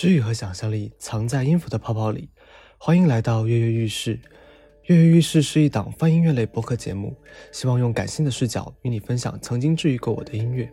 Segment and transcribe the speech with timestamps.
[0.00, 2.28] 治愈和想象力藏在音符的泡泡里。
[2.78, 4.20] 欢迎来到跃跃欲试。
[4.84, 7.16] 跃跃欲试是一档泛音乐类播客节目，
[7.50, 10.72] 希望用感性的视角与你分享曾经治愈过我的音乐。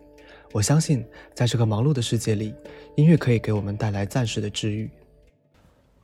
[0.53, 1.03] 我相信，
[1.33, 2.53] 在这个忙碌的世界里，
[2.95, 4.87] 音乐可以给我们带来暂时的治愈。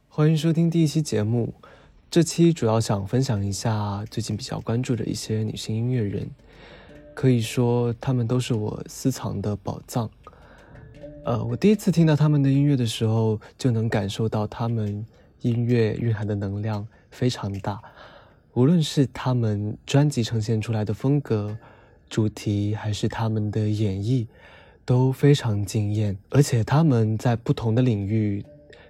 [0.08, 1.54] 欢迎收听第一期节目。
[2.10, 6.28] 这期主要想分享一下最近比较关注的一些女性音乐人，
[7.14, 10.10] 可以说她们都是我私藏的宝藏。
[11.24, 15.06] 呃，我第一次听到他们的音乐的时候，就能感受到他们
[15.42, 17.80] 音乐蕴含的能量非常大。
[18.54, 21.56] 无论是他们专辑呈现出来的风格、
[22.10, 24.26] 主题，还是他们的演绎，
[24.84, 26.18] 都非常惊艳。
[26.32, 28.44] 而且他们在不同的领域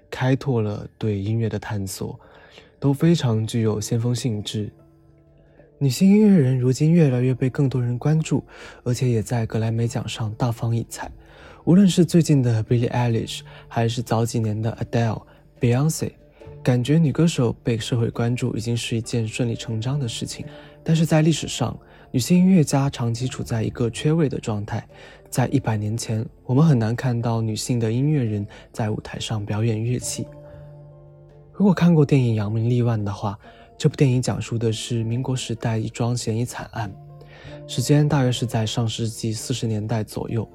[0.09, 2.18] 开拓了对音乐的探索，
[2.79, 4.71] 都非常具有先锋性质。
[5.79, 8.41] 女性音乐人如今越来越被更多人关注，
[8.85, 11.12] 而且也在格莱美奖上大放异彩。
[11.63, 15.21] 无论是最近的 Billie Eilish，还是早几年的 Adele、
[15.59, 16.12] Beyonce，
[16.63, 20.45] 感觉女歌手被社会关注已经是一件顺理成章的事情。
[20.84, 21.77] 但是在历史上，
[22.09, 24.87] 女性音乐家长期处在一个缺位的状态。
[25.29, 30.25] 在一百年前，我们很难看到女性的音乐人在舞台上表演乐器。
[31.53, 33.37] 如果看过电影《扬名立万》的话，
[33.77, 36.91] 这部电影讲述的是民国时代一桩嫌疑惨案，
[37.68, 40.46] 时间大约是在上世纪四十年代左右。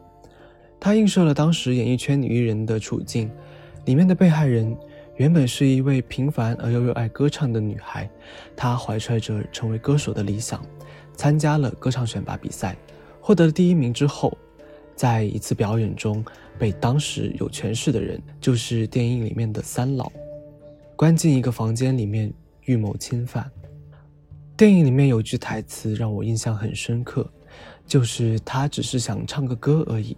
[0.79, 3.31] 它映射了当时演艺圈女艺人的处境，
[3.85, 4.77] 里面的被害人
[5.17, 8.09] 原本是一位平凡而又热爱歌唱的女孩，
[8.55, 10.65] 她怀揣着成为歌手的理想，
[11.15, 12.77] 参加了歌唱选拔比赛，
[13.21, 14.37] 获得了第一名之后，
[14.95, 16.25] 在一次表演中
[16.59, 20.13] 被当时有权势的人，就是电影里面的三老，
[20.95, 22.33] 关进一个房间里面
[22.67, 23.51] 预谋侵犯。
[24.57, 27.31] 电影里面有句台词让我印象很深刻，
[27.87, 30.17] 就是她只是想唱个歌而已。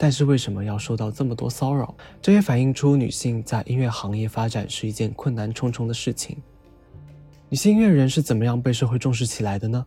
[0.00, 1.92] 但是为什么要受到这么多骚扰？
[2.22, 6.38] 这也反映出女性在音乐行业发展是一件困难重重的事情。
[7.48, 9.84] 女性音乐人是怎么样被社会重视起来的呢？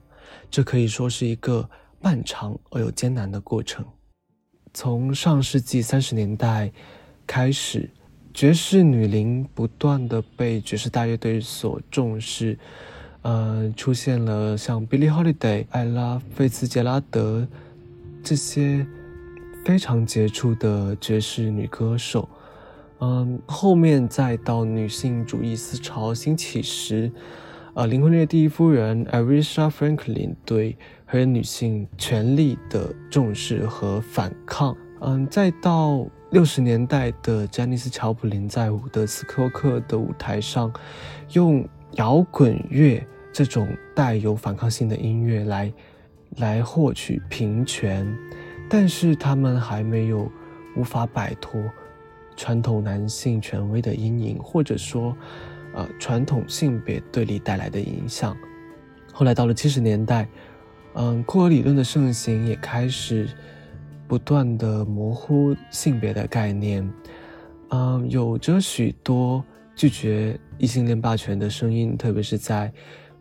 [0.49, 1.67] 这可以说是一个
[2.01, 3.85] 漫长而又艰难的过程。
[4.73, 6.69] 从上世纪三十年代
[7.25, 7.89] 开始，
[8.33, 12.59] 爵士女伶不断的被爵士大乐队所重视，
[13.21, 17.47] 呃，出现了像 Billie Holiday、艾拉·费茨杰拉德
[18.21, 18.85] 这些。
[19.63, 22.27] 非常杰出的爵士女歌手，
[22.99, 27.11] 嗯，后面再到女性主义思潮兴起时，
[27.75, 40.73] 呃，灵魂乐第一夫人 Aretha Franklin 对黑人女性权利的重视和反抗，嗯，再到六十年代的詹妮斯·乔普林在伍德斯托克的舞台上，
[41.33, 45.71] 用摇滚乐这种带有反抗性的音乐来
[46.37, 48.17] 来获取平权。
[48.73, 50.31] 但是他们还没有
[50.77, 51.61] 无法摆脱
[52.37, 55.13] 传统男性权威的阴影，或者说，
[55.73, 58.33] 呃，传统性别对立带来的影响。
[59.11, 60.25] 后来到了七十年代，
[60.93, 63.27] 嗯，库尔理论的盛行也开始
[64.07, 66.89] 不断的模糊性别的概念，
[67.71, 69.43] 嗯，有着许多
[69.75, 72.71] 拒绝异性恋霸权的声音，特别是在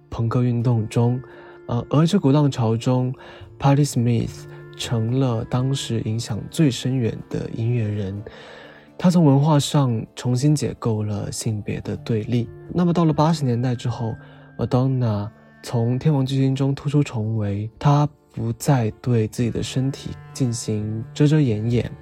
[0.08, 1.20] 朋克运动中，
[1.66, 3.12] 呃，而这股浪潮中
[3.58, 4.44] ，Patti Smith。
[4.80, 8.18] 成了当时影响最深远的音乐人，
[8.96, 12.48] 他从文化上重新解构了性别的对立。
[12.72, 14.16] 那么到了八十年代之后
[14.56, 15.28] ，Madonna
[15.62, 21.92] 从天王巨星中突出重围，她不再对自己的身体进行遮遮掩掩，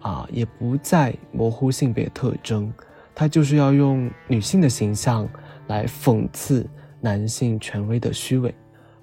[0.00, 2.72] 啊，也不再模糊性别特征，
[3.12, 5.28] 她就是要用女性的形象
[5.66, 6.64] 来讽刺
[7.00, 8.54] 男性权威的虚伪。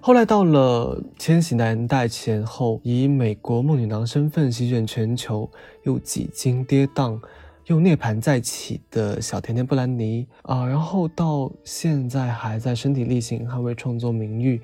[0.04, 5.48] 后来到了千禧年代前后，以美国梦女郎身份席卷全球，
[5.84, 7.22] 又几经跌宕，
[7.68, 14.60] 又涅槃再起的小甜甜布兰妮啊，然后到现在还在身体力行捍卫创作名誉，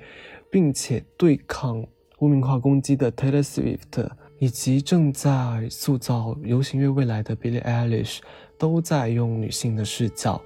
[0.50, 1.86] 并且对抗
[2.18, 4.10] 污名化攻击的 Taylor Swift，
[4.40, 8.18] 以及正在塑造流行乐未来的 Billie Eilish，
[8.58, 10.40] 都在用女性的视角。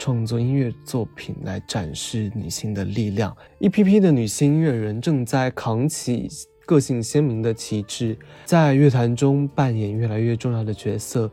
[0.00, 6.28] 创作音乐作品来展示女性的力量，一批批的女性音乐人正在扛起
[6.64, 11.28] 个性鲜明的旗帜，在乐坛中扮演越来越重要的角色。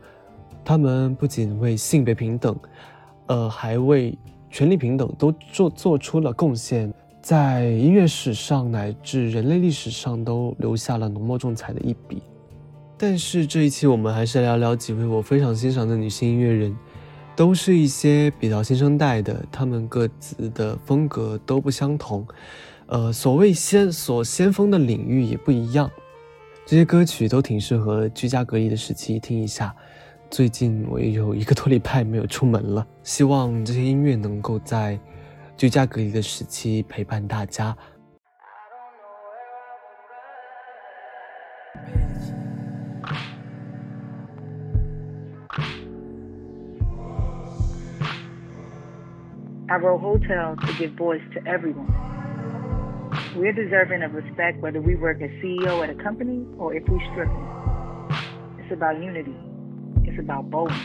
[0.64, 2.58] 她们不仅为性别平等，
[3.28, 4.18] 呃，还为
[4.50, 6.92] 权力平等都做做出了贡献，
[7.22, 12.20] 在音乐史上乃至人类历史上都留下了浓墨重彩的一笔。
[12.98, 16.76] 但是这一期我们还是聊聊几位我非常欣赏的女性音乐人。
[17.36, 22.26] 都是一些比较新生代的，他们各自的风格都不相同，
[22.86, 25.90] 呃，所谓先所先锋的领域也不一样。
[26.64, 29.76] 这些歌曲都挺适合居家隔离的时期听一下，
[30.30, 34.98] 最近我也有一个多礼拜没有出门了，希望这些音乐能够在
[35.58, 37.76] 居家隔离的时期陪伴大家。
[49.68, 51.90] I wrote Hotel to give voice to everyone.
[53.34, 57.02] We're deserving of respect whether we work as CEO at a company or if we
[57.10, 57.28] strip
[58.60, 59.34] It's about unity.
[60.04, 60.78] It's about boldness.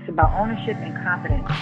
[0.00, 1.52] It's about ownership and confidence,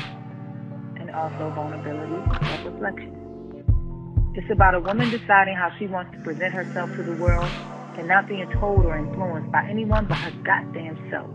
[1.01, 4.33] and also vulnerability and self-reflection.
[4.37, 7.51] It's about a woman deciding how she wants to present herself to the world
[7.99, 11.29] and not being told or influenced by anyone but her goddamn self.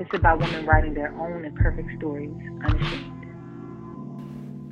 [0.00, 2.34] It's about women writing their own imperfect stories
[2.66, 3.11] unashamed.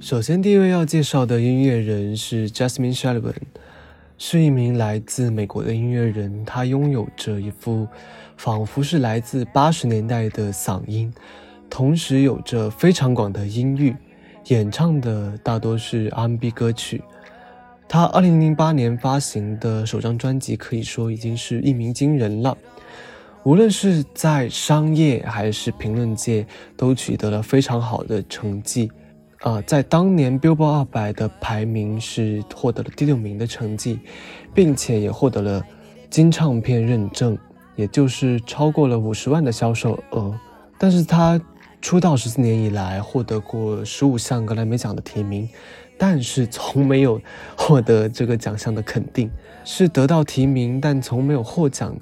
[0.01, 3.35] 首先，第一位要介绍的音乐人是 Jasmine Sullivan，
[4.17, 6.43] 是一名来自美国的音乐人。
[6.47, 7.87] 他拥有着一副
[8.39, 11.13] 仿佛是来自八十年代的嗓音，
[11.69, 13.95] 同时有着非常广的音域，
[14.47, 17.03] 演唱的大多是 R&B 歌曲。
[17.87, 22.57] 他二零零八年发行的首张专辑可以说已经是一鸣惊人了，
[23.43, 28.91] 无论是在商业还是评论界都取得了非常好的成绩。
[29.41, 33.99] 啊，在当年 Billboard 二百的排名是获得了第六名的成绩，
[34.53, 35.65] 并且也获得了
[36.11, 37.39] 金唱片认证，
[37.75, 40.39] 也就是超过了五十万的销售额。
[40.79, 41.41] 但是他
[41.81, 45.49] 出道十四年以来，获得过十五项格莱美奖的提名，
[45.97, 47.19] 但是从没有
[47.57, 49.31] 获得这个奖项的肯定，
[49.65, 51.97] 是得到提名但从没有获奖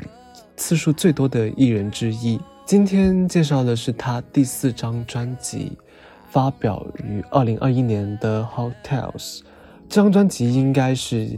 [0.56, 2.40] 次数最多的艺人之一。
[2.66, 5.78] 今天介绍的是他第四张专辑。
[6.38, 9.38] 发表于二零二一年的《Hotels》
[9.88, 11.36] 这张专辑应该是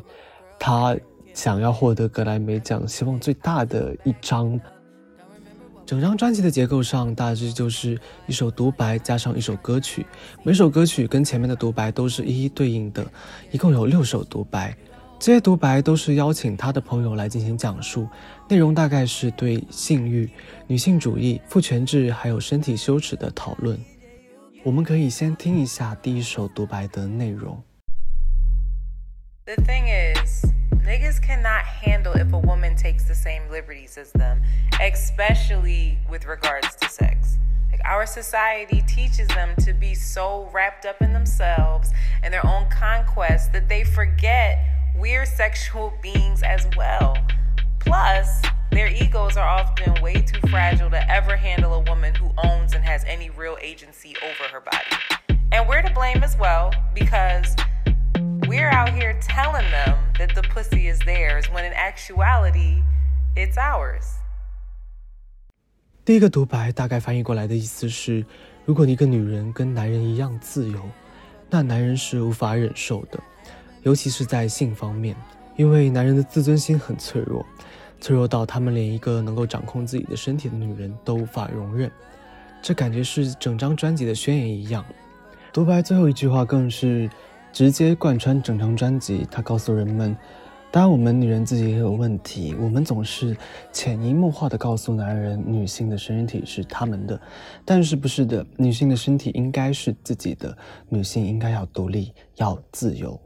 [0.59, 0.95] 他
[1.33, 4.61] 想要获得格莱美奖希望最大的一张。
[5.87, 10.05] 整张专辑的结构上大致就是一首独白加上一首歌曲，
[10.43, 13.03] 每首歌曲跟前面的独白都是一一对应的，
[13.51, 14.77] 一共有六首独白。
[15.19, 18.07] 这些独白都是邀请他的朋友来进行讲述，
[18.51, 20.29] 内容大概是对性欲、
[20.67, 23.81] 女性主义、父权制还有身体羞耻的讨论。
[24.64, 27.64] 我们可以先听一下第一首独白的内容。
[29.46, 34.42] The thing is, niggas cannot handle if a woman takes the same liberties as them,
[34.80, 37.38] especially with regards to sex.
[37.72, 41.92] Like our society teaches them to be so wrapped up in themselves
[42.24, 44.58] and their own conquest that they forget
[44.98, 47.16] we're sexual beings as well.
[47.80, 52.74] Plus, their egos are often way too fragile to ever handle a woman who owns
[52.74, 54.96] and has any real agency over her body.
[55.52, 57.56] And we're to blame as well because
[58.48, 62.84] we're out here telling them that the pussy is theirs when in actuality
[63.36, 64.06] it's ours.
[66.04, 68.26] 第一个独白大概翻译过来的意思是：
[68.66, 70.80] 如果一个女人跟男人一样自由，
[71.50, 73.20] 那男人是无法忍受的，
[73.84, 75.16] 尤其是在性方面，
[75.56, 77.46] 因为男人的自尊心很脆弱。
[78.01, 81.91] 脆弱到他们连一个能够掌控自己的身体的女人都无法容忍，
[82.63, 84.85] 这感觉是整张专辑的宣言一样。
[85.53, 87.11] 独白最后一句话更是
[87.53, 89.27] 直接贯穿整张专辑。
[89.31, 90.17] 他告诉人们：，
[90.71, 93.37] 当然我们女人自己也有问题，我们总是
[93.73, 97.21] 潜移默化地告诉男人，女性的身体是他们的，
[97.65, 100.57] 但是不是的，女性的身体应该是自己的，
[100.89, 103.21] 女性应该要独立，要自由。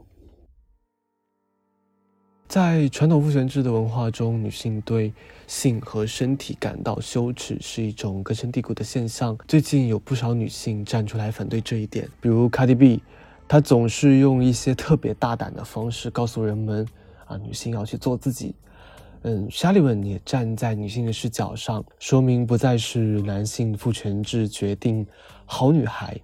[2.47, 5.11] 在传统父权制的文化中，女性对
[5.47, 9.37] 性和身体感到羞耻是一种根深蒂固的现象。
[9.47, 13.01] 最近有不少女性站出来反对这一点，比如 Cardi B，
[13.47, 16.85] 她总是用一些特别大胆的方式告诉人们：
[17.25, 18.55] 啊，女性要去做自己。
[19.23, 25.05] 嗯 s h a l i v a n 也站在女性的视角上，说明不再是男性父权制决定
[25.45, 26.15] 好女孩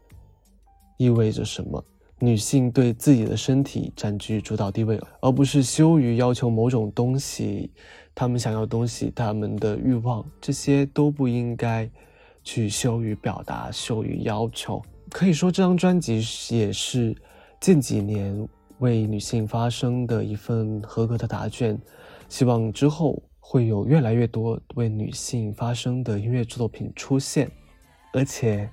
[0.97, 1.83] 意味着什么。
[2.23, 7.71] 女性对自己的身体占据主导地位，而不是羞于要求某种东西。
[8.13, 11.89] 她们想要东西，她们的欲望，这些都不应该
[12.43, 14.79] 去羞于表达、羞于要求。
[15.09, 16.21] 可以说，这张专辑
[16.55, 17.15] 也是
[17.59, 18.47] 近几年
[18.77, 21.75] 为女性发声的一份合格的答卷。
[22.29, 27.49] 希望之后会有越来越多为女性发声的音乐作品出现，
[28.13, 28.69] 而且。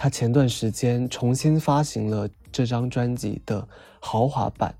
[0.00, 3.66] 他前段时间重新发行了这张专辑的
[3.98, 4.72] 豪华版，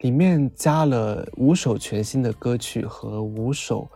[0.00, 3.88] 里面加了五首全新的歌曲和五首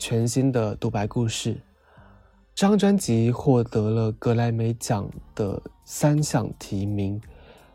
[0.00, 1.56] 全新的独白故事。
[2.52, 7.22] 这张专辑获得了格莱美奖的三项提名，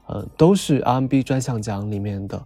[0.07, 2.45] 呃，都是 R&B 专项奖里面的。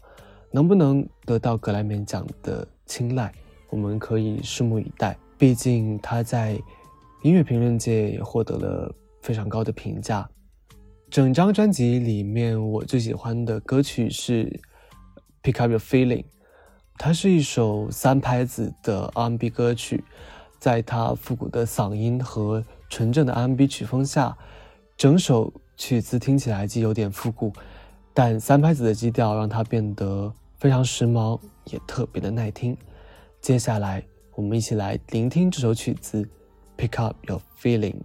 [0.51, 3.33] 能不能得到格莱美奖的青睐，
[3.71, 5.17] 我们可以拭目以待。
[5.39, 6.61] 毕竟他在。
[7.23, 10.29] 音乐评论界也获得了非常高的评价。
[11.09, 14.45] 整张专辑里面，我最喜欢的歌曲是
[15.43, 16.23] 《Pick Up Your Feeling》，
[16.97, 20.03] 它是一首三拍子的 R&B 歌曲，
[20.57, 24.37] 在它复古的嗓音和纯正的 R&B 曲风下，
[24.95, 27.51] 整首曲子听起来既有点复古，
[28.13, 32.77] 但三拍子的基调让它变得非常时髦，也特别的耐听。
[33.41, 34.01] 接下来，
[34.35, 36.23] 我们一起来聆听这首曲子
[36.77, 37.95] 《Pick Up Your Feeling》。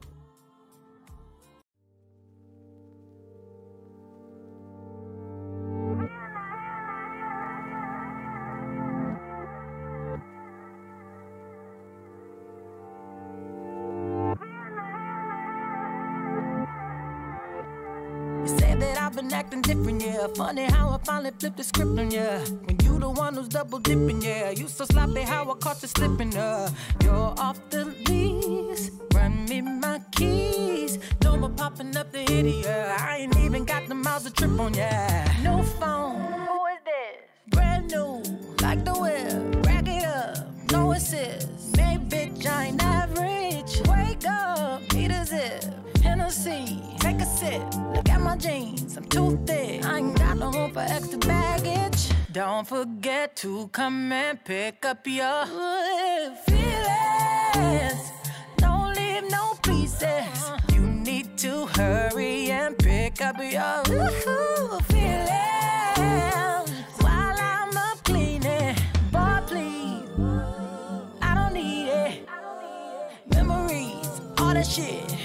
[20.47, 22.39] Funny how I finally flipped the script on ya.
[22.67, 24.51] When you the one who's double dipping, yeah.
[24.51, 26.71] You so sloppy how I caught you slipping, uh.
[27.03, 28.93] You're off the lease.
[29.13, 31.01] Run me my keys.
[31.25, 32.65] No more popping up the idiot.
[32.65, 35.35] I ain't even got the miles to trip on, yeah.
[35.43, 36.31] No phone.
[36.47, 37.17] Who is this?
[37.49, 38.23] Brand new.
[38.63, 39.67] Like the whip.
[39.67, 40.47] Rack it up.
[40.71, 41.77] No assist.
[41.77, 43.83] Maybe bitch, I ain't average.
[43.89, 44.93] Wake up.
[44.93, 45.86] Need a zip.
[46.17, 47.63] Hennessy, take a sip.
[47.95, 49.85] Look at my jeans, I'm too thick.
[49.85, 52.09] I ain't got no room for extra baggage.
[52.33, 55.45] Don't forget to come and pick up your
[56.47, 58.01] feelings.
[58.57, 60.53] Don't leave no pieces.
[60.73, 65.37] You need to hurry and pick up your feelings.
[67.03, 68.75] While I'm up cleaning,
[69.13, 70.09] boy, please.
[71.21, 72.27] I don't need it.
[73.35, 74.09] Memories,
[74.39, 75.16] all that shit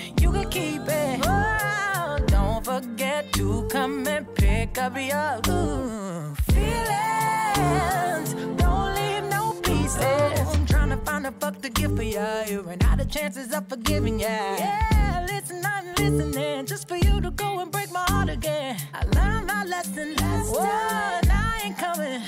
[0.51, 1.20] keep it.
[1.25, 8.34] Oh, don't forget to come and pick up your ooh, feelings.
[8.62, 10.39] Don't leave no pieces.
[10.53, 12.43] I'm trying to find a fuck to give for ya.
[12.50, 14.27] You ran out of chances of forgiving ya.
[14.27, 18.75] Yeah, listen, I'm listening just for you to go and break my heart again.
[18.93, 21.31] I learned my lesson last time.
[21.31, 22.20] I ain't coming.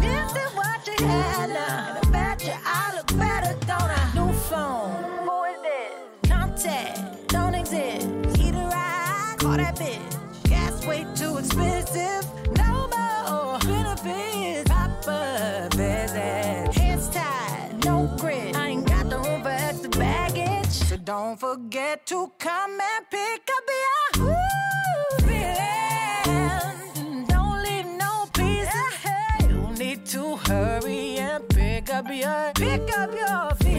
[0.00, 2.09] This is what you had now.
[21.90, 26.94] Forget to come and pick up your ooh, feelings.
[27.28, 28.94] Don't leave no pieces.
[29.48, 33.69] You need to hurry and pick up your pick up your feelings.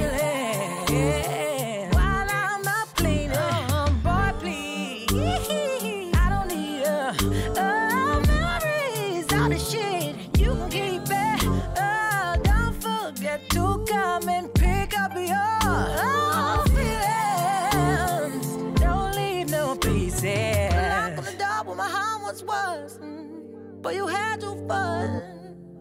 [23.82, 25.24] But you had your fun,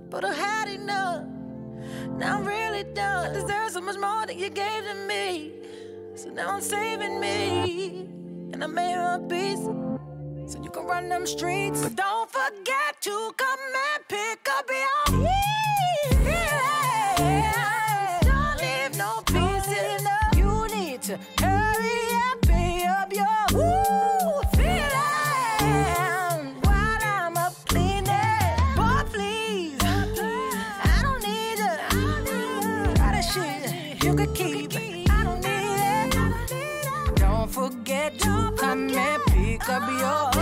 [0.08, 1.22] but I had enough.
[2.16, 3.30] Now I'm really done.
[3.30, 5.52] I deserve so much more than you gave to me.
[6.14, 8.08] So now I'm saving me,
[8.52, 9.64] and I made my peace.
[10.50, 13.60] So you can run them streets, but don't forget to come
[13.94, 15.40] and pick up your feelings.
[38.18, 40.39] Come and pick up your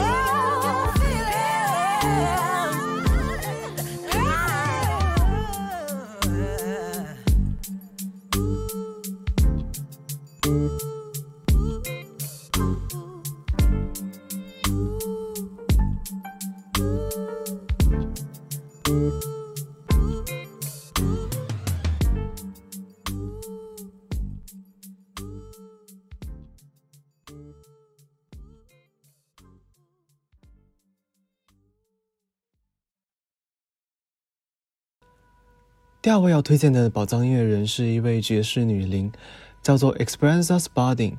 [36.08, 39.12] 第二位要推荐的宝藏音乐人是一位爵士女伶，
[39.60, 41.16] 叫做 Esperanza Spalding。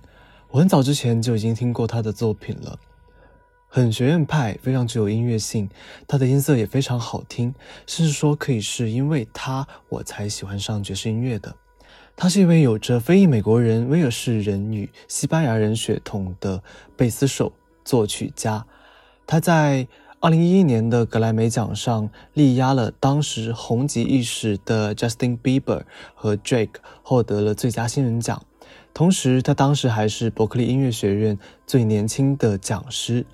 [0.49, 2.79] 我很早之前就已经听过她的作品了，
[3.67, 5.69] 很学院派，非常具有音乐性。
[6.07, 7.53] 她的音色也非常好听，
[7.85, 11.55] 甚至说可以是因为她我才喜欢上爵士音乐的。
[12.15, 16.63] 她是一位有着非裔美国人、威尔士人与西班牙人血统的
[16.97, 17.53] 贝斯手、
[17.85, 18.65] 作曲家。
[19.27, 19.87] 她在
[20.21, 25.83] 二零一一年的格莱美奖上力压了当时红极一时的 Justin Bieber
[26.13, 28.43] 和 Drake，获得了最佳新人奖。
[28.93, 33.25] 同时，他当时还是伯克利音乐学院最年轻的讲师。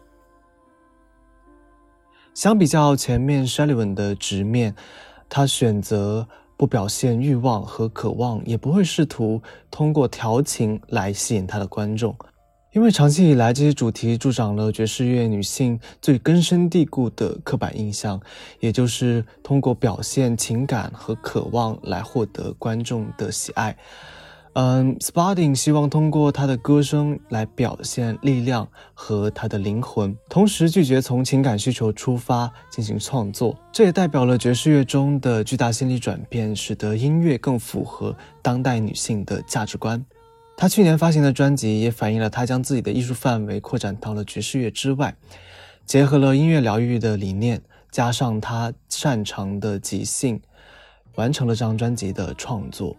[2.35, 4.75] 相比较前面 s h e l l y 文的直面，
[5.27, 12.15] 他选择不表现欲望和渴望，也不会试图通过调情来吸引他的观众。
[12.75, 18.20] 因为长期以来，这些主题助长了爵士乐女性最根深蒂固的刻板印象，
[18.60, 23.77] 也就是通过表现情感和渴望来获得观众的喜爱。
[24.55, 33.58] 嗯，Spalding 希望通过他的歌声来表现力量和他的灵魂，同时拒绝从情感需求出发进行创作。
[33.72, 40.05] 这也代表了爵士乐中的巨大心理转变，使得音乐更符合当代女性的价值观。
[40.57, 45.15] 他去年发行的专辑也反映了他将自己的艺术范围扩展到了爵士乐之外，
[45.85, 50.41] 结合了音乐疗愈的理念，加上他擅长的即兴，
[51.15, 52.95] 完成了这张专辑的创作。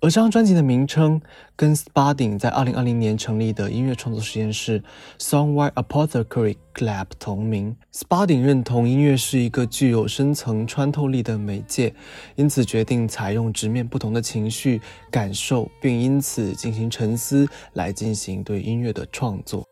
[0.00, 1.20] 而这张专辑的名称
[1.56, 4.82] 跟 Spalding 在二零二零年成立的音乐创作实验室
[5.18, 7.74] Songwriter Apothecary Lab 同名。
[7.92, 11.94] Spalding 认同音乐是一个具有深层穿透力的媒介，
[12.34, 19.64] 因此决定采用直面不同的情绪感受，并因此进行沉思来进行对音乐的创作。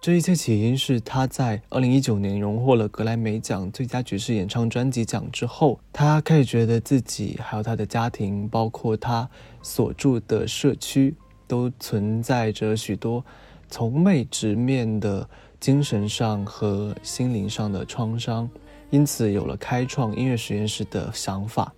[0.00, 9.28] 这一切起因是他在二零一九年荣获了格莱美奖最佳爵士演唱专辑奖之后，他开始觉得自己还有他的家庭，包括他
[9.60, 11.16] 所住的社区，
[11.48, 13.24] 都存在着许多
[13.68, 15.28] 从未直面的
[15.58, 18.48] 精神上和心灵上的创伤，
[18.90, 21.74] 因此有了开创音乐实验室的想法。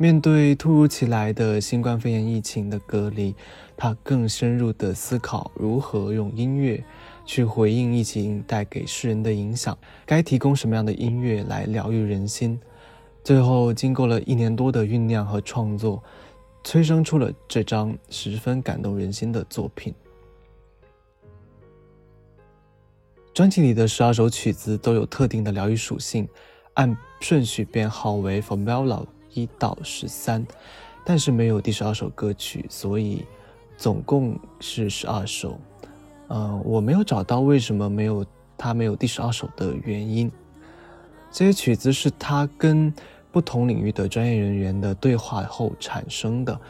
[0.00, 3.34] 面对突如其来的新冠肺炎疫情的隔离，
[3.76, 6.82] 他更深入地思考如何用音乐
[7.26, 9.76] 去回应疫情带给世人的影响，
[10.06, 12.58] 该提供什么样的音乐来疗愈人心。
[13.22, 16.02] 最后，经过了一年多的酝酿和创作，
[16.64, 19.94] 催生出了这张十分感动人心的作品。
[23.34, 26.26] 专辑里的十二首曲子都有特定的疗愈属性，
[26.72, 29.04] 按顺序编号为 Formula。
[29.34, 30.46] 一到十三，
[31.04, 33.24] 但是没有第十二首歌曲，所以
[33.76, 35.58] 总共是十二首。
[36.28, 38.24] 嗯，我没有找到为什么没有
[38.56, 40.30] 他没有第十二首的原因。
[41.32, 42.92] 这些曲子是他跟
[43.32, 46.60] 不同领域的专业人员的对话后产生的，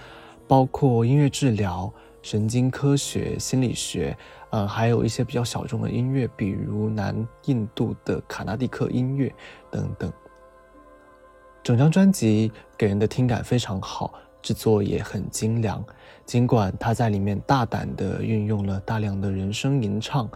[0.47, 1.93] 包括音乐治疗、
[2.23, 4.17] 神经科学、心理学，
[4.51, 9.35] 呃，还有一些比较小众的音乐，比如南印度的卡纳蒂克音乐
[9.71, 10.13] 等等。
[11.63, 15.85] 整张专辑给人的听感非常好，制作也很精良。
[16.25, 20.31] 尽管他在里面大胆地运用了大量的人声吟唱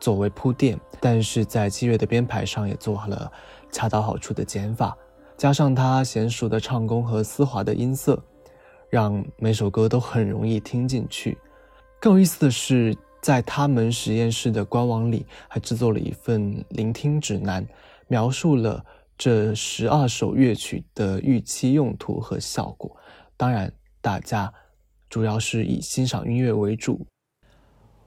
[0.00, 3.30] 作为铺垫，但是在器乐的编排上也做好了
[3.70, 4.96] 恰到好处的减法。
[5.36, 8.20] 加上他娴熟的唱功和丝滑的音色，
[8.88, 11.36] 让每首歌都很容易听进去。
[12.00, 17.66] 更有意思的是，在他们实验室的官网里还制作了一份聆听指南，
[18.06, 18.84] 描述了。
[19.18, 22.96] 这十二首乐曲的预期用途和效果，
[23.36, 24.54] 当然，大家
[25.10, 27.04] 主要是以欣赏音乐为主。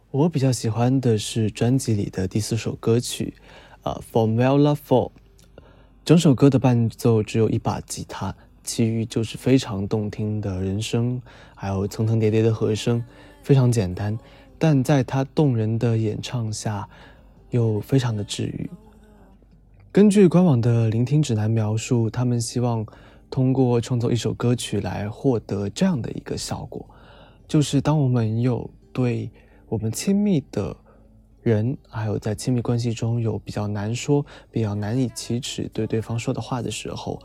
[0.09, 3.33] 我比较喜欢的是专辑里的第四首歌曲，
[3.83, 5.11] 呃 For m e l a For。
[6.05, 11.21] 整首歌的伴奏只有一把吉他，其余就是非常动听的人声，
[11.53, 13.03] 还有层层叠叠的和声，
[13.43, 14.17] 非常简单，
[14.57, 16.87] 但在他动人的演唱下，
[17.49, 18.69] 又非常的治愈。
[19.93, 22.85] 根据官网的聆听指南描述，他们希望
[23.29, 26.89] 通过创作一首歌曲来获得这样的一个效果，
[27.45, 29.29] 就是当我们有对
[29.67, 30.73] 我们亲密的
[31.41, 37.21] 人，还有在亲密关系中有比较难说、比较难以启齿对对方说的话的时候，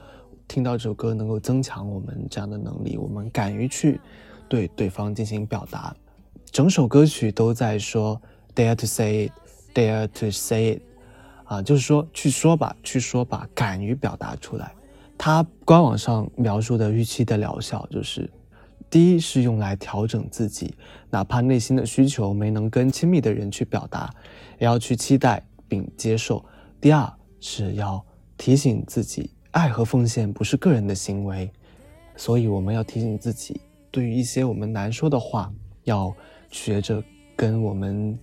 [0.49, 4.01] 听到这首歌能够增强我们这样的能力，我们敢于去
[4.49, 5.95] 对对方进行表达。
[6.51, 8.21] 整首歌曲都在说
[8.57, 10.83] “dare to say it”，“dare to say it”。
[11.47, 14.73] 啊，就是说，去说吧，去说吧，敢于表达出来。
[15.17, 18.31] 他官网上描述的预期的疗效，就是
[18.91, 20.75] 第一是用来调整自己，
[21.09, 24.13] 哪怕内心的需求没能跟亲密的人去表达，
[24.59, 26.45] 也要去期待并接受。
[26.81, 28.05] 第二是要
[28.37, 31.51] 提醒自己，爱和奉献不是个人的行为，
[32.17, 35.51] 所以我们要提醒自己，对于一些我们难说的话，
[35.85, 36.15] 要
[36.51, 37.03] 学着
[37.35, 38.19] 跟我们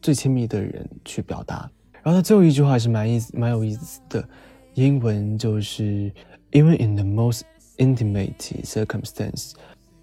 [0.00, 1.68] 最亲密的人去表达。
[2.03, 4.27] 然后他最后一句话是蛮意思、蛮有意思的，
[4.75, 6.11] 英文就是
[6.51, 7.41] "Even in the most
[7.77, 9.53] intimate circumstance,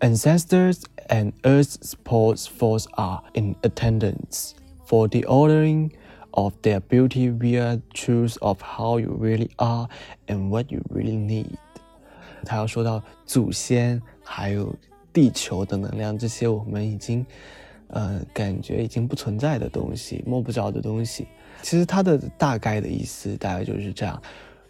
[0.00, 4.52] ancestors and Earth's support force are in attendance
[4.86, 5.92] for the ordering
[6.32, 9.88] of their beauty via truth of how you really are
[10.26, 11.56] and what you really need."
[12.44, 14.74] 他要说到祖先，还有
[15.12, 17.24] 地球的能量，这些我们已经，
[17.86, 21.28] 呃，感觉已经不存在的东西，摸不着的东西。
[21.61, 24.21] 其实他的大概的意思大概就是这样：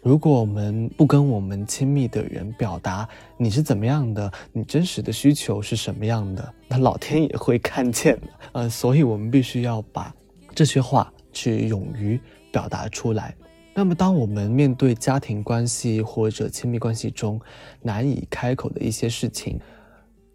[0.02, 8.26] 如果我们不跟我们亲密的人表达你是怎么样的，你真实的需求是什么样的，那老天也会看见的。
[8.52, 10.14] 呃，所以我们必须要把
[10.54, 12.18] 这些话去勇于
[12.50, 13.34] 表达出来。
[13.74, 17.40] 那么，当我们面对家庭关系或者亲密关系中
[17.80, 19.60] 难以开口的一些事情，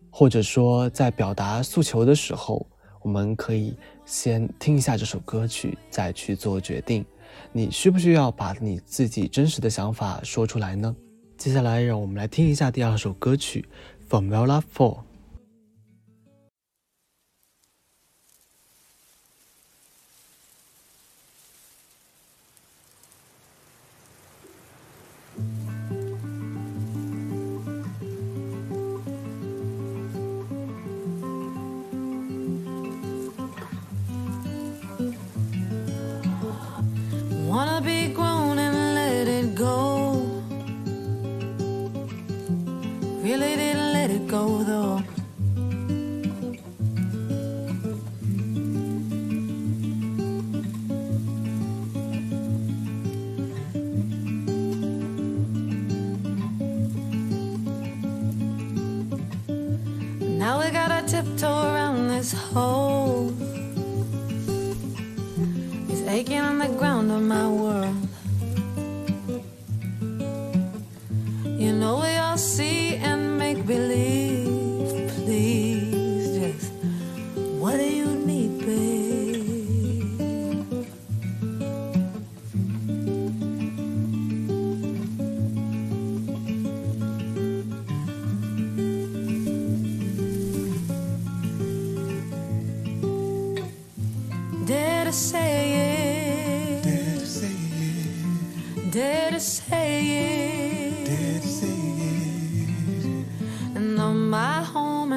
[0.10, 2.66] 或者说在表达诉求的时候，
[3.04, 7.06] 我们可以先听一下这首歌曲，再去做决定。
[7.52, 10.96] 你需不需要把你自己真实的想法说出来呢？
[11.38, 13.66] 接下来，让我们来听一下第二首歌曲
[14.12, 14.46] 《Formula Four》。
[14.48, 14.98] love for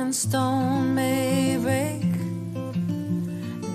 [0.06, 2.12] and stone may break,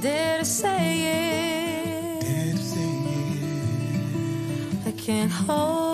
[0.02, 0.86] dare to say
[1.20, 2.22] it.
[2.22, 2.92] Dare to say
[4.86, 4.88] it.
[4.88, 5.91] I can't hold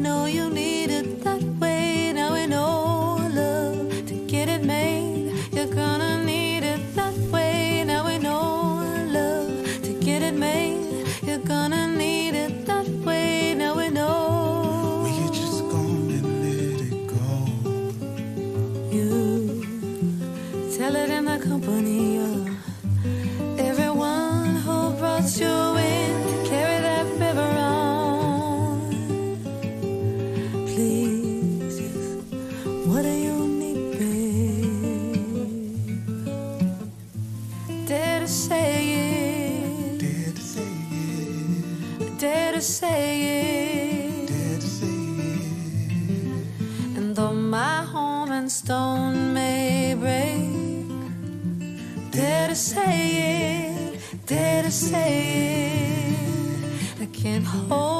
[0.00, 2.12] know you need it that way.
[2.12, 5.32] Now we know, love, to get it made.
[5.52, 7.84] You're gonna need it that way.
[7.84, 8.82] Now we know,
[9.12, 11.06] love, to get it made.
[11.22, 13.54] You're gonna need it that way.
[13.54, 15.02] Now we know.
[15.04, 15.80] We could just go
[16.16, 17.26] and let it go.
[18.96, 19.66] You
[20.76, 22.19] tell it in the company
[57.68, 57.99] 后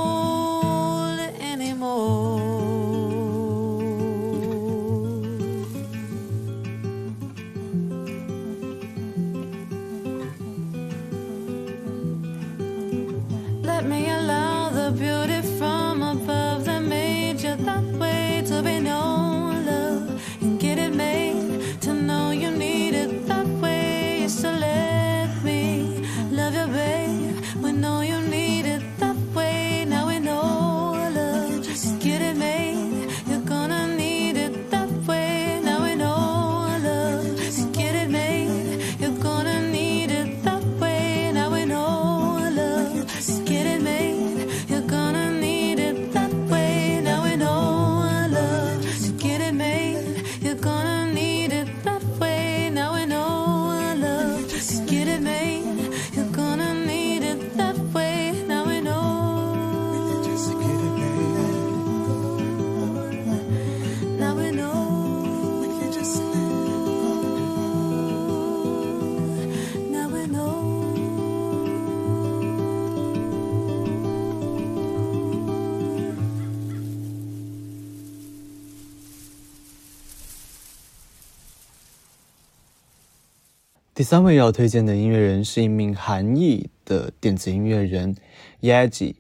[84.01, 88.17] 第三位要推荐的音乐人是一名韩裔的电子音乐人
[88.63, 89.15] Yaji，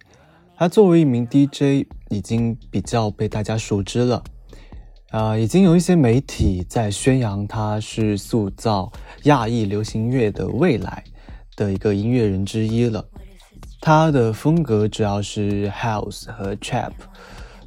[0.56, 4.24] 他作为一名 DJ 已经比较被大家熟知了。
[5.10, 8.90] 啊、已经有一些媒体在宣扬他是塑造
[9.24, 11.04] 亚裔流行乐的未来
[11.56, 13.04] 的一个音乐人之一了。
[13.82, 16.92] 他的风格主要是 House 和 Trap，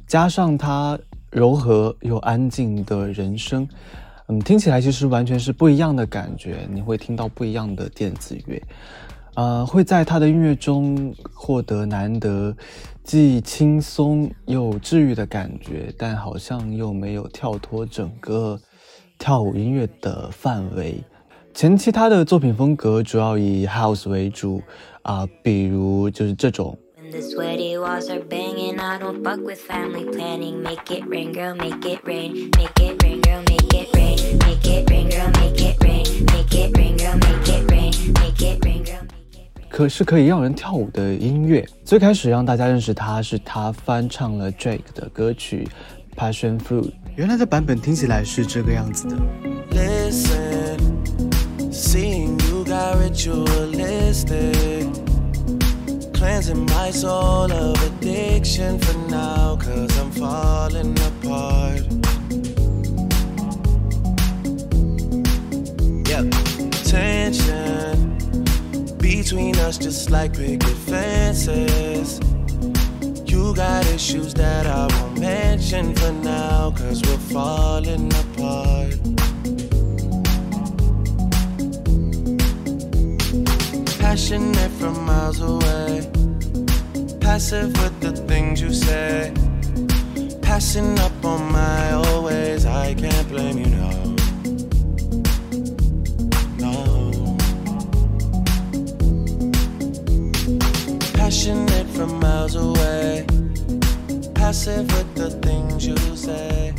[0.08, 0.98] 加上他
[1.30, 3.68] 柔和又安静的人声，
[4.28, 6.66] 嗯，听起来其实完全是不一样的感觉。
[6.72, 8.62] 你会听到不一样的电子乐，
[9.34, 12.56] 呃，会在他的音乐中获得难得
[13.02, 18.58] 既轻松又治愈的感觉，但好像又没有跳脱整个
[19.18, 21.02] 跳舞音乐的范围。
[21.52, 24.62] 前期他的作品风格主要以 house 为主，
[25.02, 26.78] 啊、比如就是这种
[27.10, 27.20] the
[39.68, 41.66] 可是可以让人跳舞的音乐。
[41.84, 45.68] 最开始让大家认识他是他翻唱了 Drake 的歌曲
[46.16, 46.82] 《Passion Fruit》，
[47.16, 49.16] 原来的版本听起来是这个样子的。
[66.84, 68.16] Tension
[68.98, 72.20] between us just like picket fences.
[73.24, 78.94] You got issues that I won't mention for now, cause we're falling apart.
[83.98, 86.08] Passionate from miles away,
[87.20, 89.34] passive with the things you say.
[90.42, 94.13] Passing up on my old ways, I can't blame you, no.
[101.24, 103.24] Passionate from miles away,
[104.34, 106.74] passive with the things you say.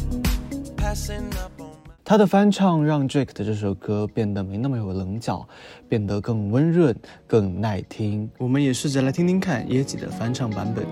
[0.77, 5.47] Passing up on my 他的翻唱让 Drake 的这首歌变得没那么有棱角，
[5.89, 8.29] 变得更温润、更耐听。
[8.37, 10.85] 我们也试着来听听看椰子的翻唱版本。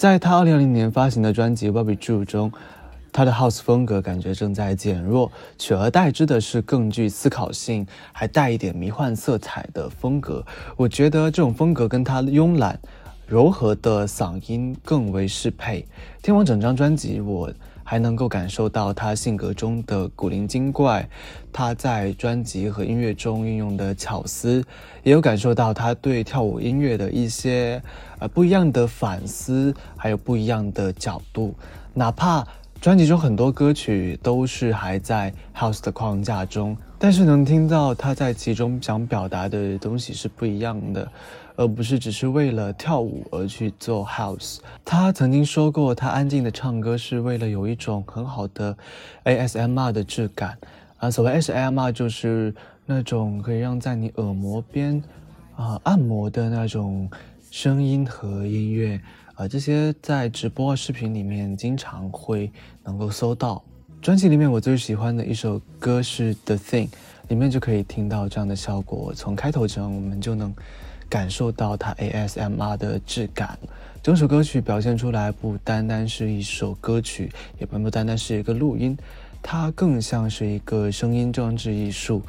[0.00, 2.50] 在他二零二零年发行的专辑《Bobby Drew》中，
[3.12, 10.42] 他的 House 风格感觉正在减弱，取而代之的是更具思考性，还带一点迷幻色彩的风格。
[10.78, 12.80] 我觉得这种风格跟他慵懒、
[13.26, 15.86] 柔和的嗓音更为适配。
[16.22, 17.52] 听完整张专辑，我
[17.90, 21.08] 还能够感受到他性格中的古灵精怪，
[21.52, 24.64] 他在专辑和音乐中运用的巧思，
[25.02, 27.82] 也有感受到他对跳舞音乐的一些
[28.20, 31.52] 呃不一样的反思，还有不一样的角度。
[31.92, 32.46] 哪怕
[32.80, 41.10] 专辑中很多歌曲都是还在 house 的框架中，但是能听到他在其中想表达的东西是不一样的。
[41.60, 44.60] 而不是只是为了跳舞而去做 house。
[44.82, 48.74] 他曾经说过，他安静的唱歌是为了有一种很好的
[49.24, 50.56] ASMR 的质感
[50.96, 51.10] 啊。
[51.10, 52.54] 所谓 ASMR 就是
[52.86, 55.02] 那种可以让在你耳膜边
[55.54, 57.10] 啊按摩的那种
[57.50, 58.98] 声音和音乐
[59.34, 62.50] 啊，这些在直播视频里面经常会
[62.82, 63.62] 能够搜到。
[64.00, 66.88] 专辑里面我最喜欢的一首歌是 The Thing，
[67.28, 69.12] 里面就可以听到这样的效果。
[69.14, 70.54] 从开头中我们就能。
[71.10, 73.58] 感受到它 ASMR 的质感，
[74.00, 78.96] 整首歌曲表现出来不单单是一首歌曲，也不单单是一个录音，
[79.42, 82.22] 它更像是一个声音装置艺术。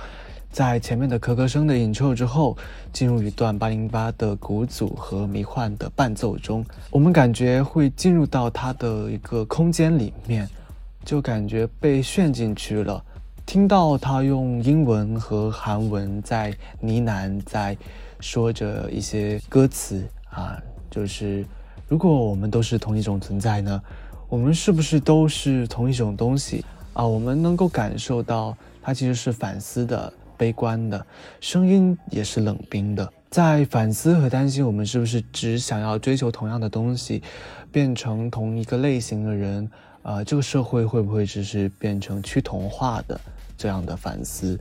[0.51, 2.57] 在前面的咳咳声的引奏之后，
[2.91, 10.49] 进入一段八零八的鼓组和迷幻的伴奏中，我们感觉会进入到它的一个空间里面，
[11.05, 13.01] 就感觉被陷进去了。
[13.45, 17.77] 听到他用英文和韩文在呢喃，在。
[18.21, 20.57] 说着一些歌词啊，
[20.89, 21.43] 就是
[21.87, 23.81] 如果我们都是同一种存在呢，
[24.29, 27.05] 我们是不是都是同一种东西啊？
[27.05, 31.05] 我们能够感受到它其实是反思的、悲观的，
[31.41, 37.21] 声音也是冷冰的，在反思和担心我们是不是只想要追求同样的东西，
[37.71, 39.69] 变成同一个类型的人
[40.03, 40.23] 啊？
[40.23, 43.19] 这个社会会不会只是变成趋同化的
[43.57, 44.57] 这样的反思？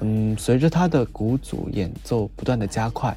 [0.00, 3.16] 嗯，随着他的鼓组演奏不断的加快，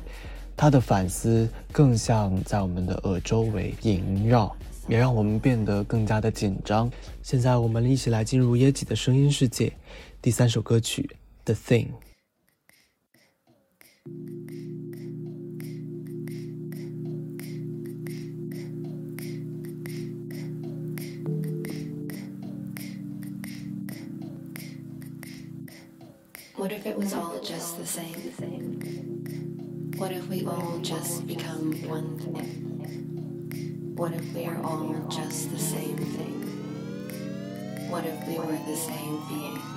[0.57, 4.53] 他的反思更像在我们的耳周围萦绕，
[4.87, 6.91] 也让我们变得更加的紧张。
[7.21, 9.71] 现在我们一起来进入耶吉的声音世界，
[10.21, 11.09] 第三首歌曲
[11.45, 11.87] 《The Thing》。
[26.61, 28.13] What if it was all just the same?
[28.13, 29.95] Thing?
[29.97, 33.95] What if we all just become one thing?
[33.95, 37.89] What if we are all just the same thing?
[37.89, 39.70] What if we were the same being?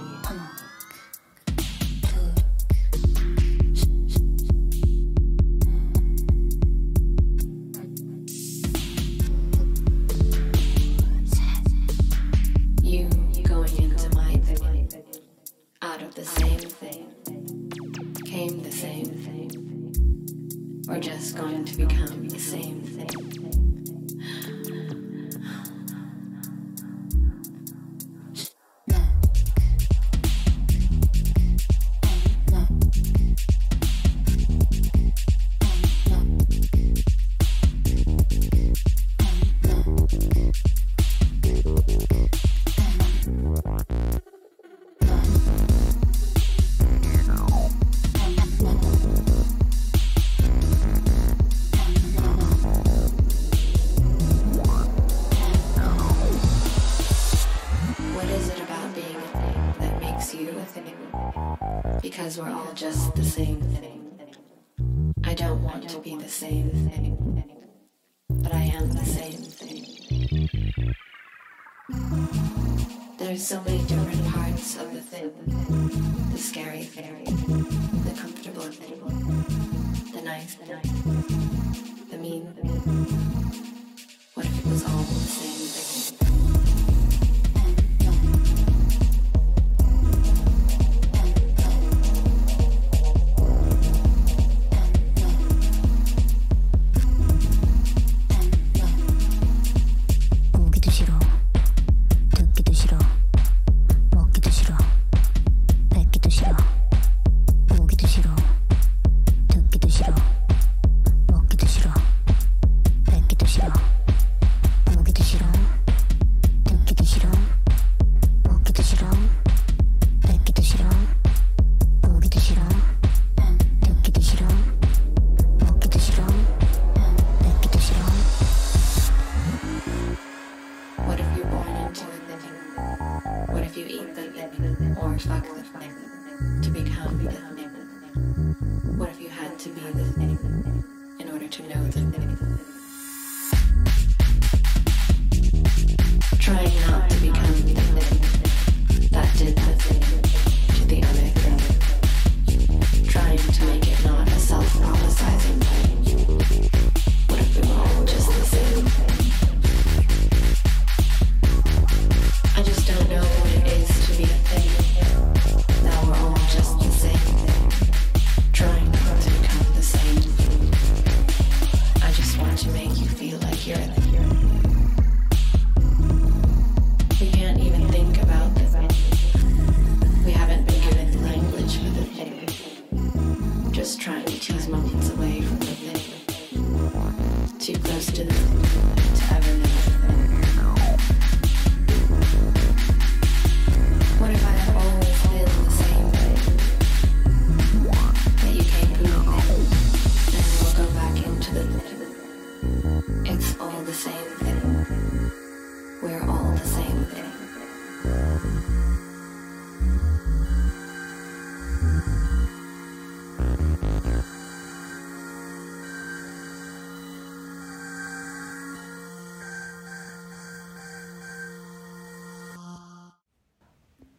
[100.84, 101.43] 오기도 싫어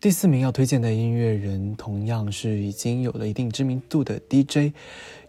[0.06, 4.72] 第四名要推荐的音乐人，同样是已经有了一定知名度的 DJ，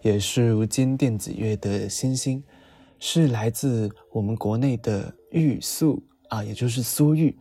[0.03, 2.43] 也是如今电子乐的新星，
[2.99, 7.35] 是来自我们国内的玉素啊，也就是苏玉。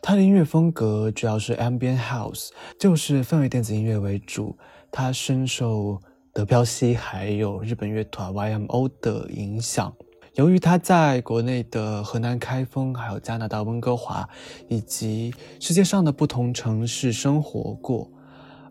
[0.00, 4.56] 他的音乐风格主要是 ambient house，就是氛围电子音乐为主。
[4.92, 6.00] 他深受
[6.32, 9.92] 德彪西还有日本乐团 YMO 的影响。
[10.36, 14.28] 由于他在国内的河南开封、还有加拿大温哥华
[14.68, 18.10] 以及世界上的不同城市生活过，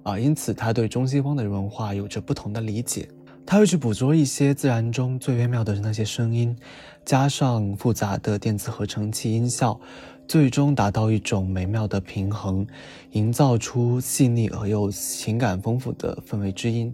[0.04, 3.10] 啊，因此他对中西方的文化有着不同的理解。
[3.48, 6.56] 他会去捕捉一些自然中最微妙的那些声音，
[7.04, 9.80] 加上复杂的电子合成器音效，
[10.28, 12.66] 最终达到一种美妙的平衡，
[13.14, 16.94] 营造出细腻而又情感丰富的氛围之音，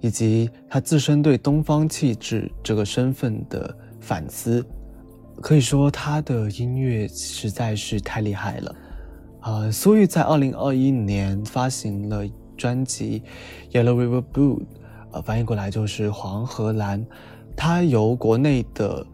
[0.00, 3.76] 以及他自身对东方气质这个身份的。
[4.06, 4.64] 反思，
[5.42, 8.76] 可以说他的音乐实在是太厉害了。
[9.40, 12.24] 呃，苏玉在二零二一年发行了
[12.56, 13.20] 专辑
[13.72, 14.58] 《Yellow River Blue》，
[15.10, 17.04] 呃，翻译过来就是黄河蓝。
[17.56, 19.04] 它由国内的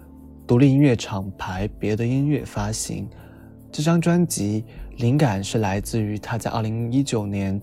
[0.46, 3.08] 独立音乐厂牌别的音乐发行。
[3.70, 4.62] 这张专辑
[4.98, 7.58] 灵感是来自于他在二零一九年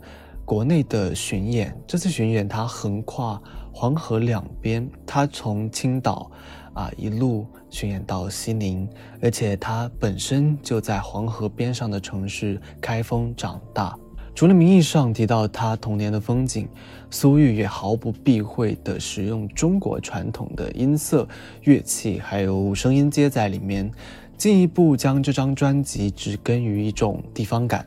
[0.46, 1.80] 国内的巡演。
[1.86, 3.40] 这次巡演他横跨
[3.72, 6.32] 黄河两边，他从青岛。
[6.80, 8.88] 啊，一路巡演到西宁，
[9.22, 13.94] 而且他本身就在黄河边上的城市开封长大。
[14.34, 16.70] 除了名义上提到他童年的风景，
[17.10, 21.28] 苏玉也毫不避讳地使用中国传统的音色、
[21.64, 23.92] 乐器还有声音接在里面，
[24.38, 27.86] 进一步将这张专辑植根于一种地方感，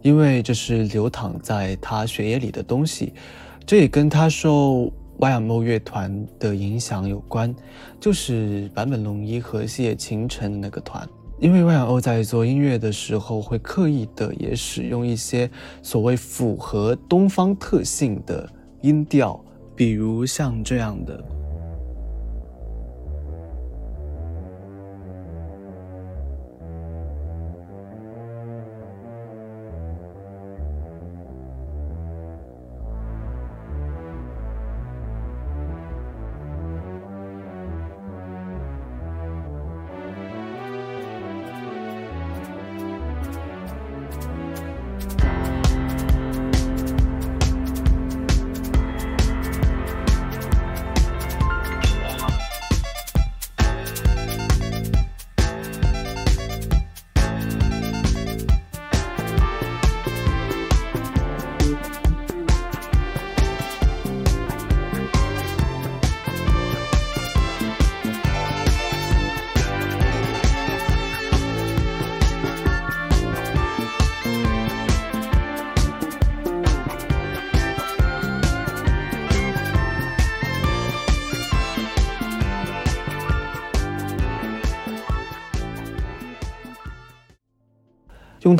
[0.00, 3.12] 因为这是流淌在他血液里的东西。
[3.66, 4.90] 这也跟他受。
[5.22, 7.54] YMO 乐团的影响有关，
[8.00, 11.08] 就是坂本龙一和谢清晨的那个团。
[11.38, 15.48] 因为 YMO 在做音乐的时候，会刻意的也使用一些
[15.80, 18.50] 所谓符合东方特性的
[18.80, 19.40] 音调，
[19.76, 21.24] 比如像这样的。